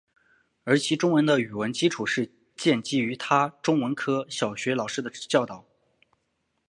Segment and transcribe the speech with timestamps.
[0.63, 5.63] 而其中文的语文基础是建基于他中文科小学老师的教导。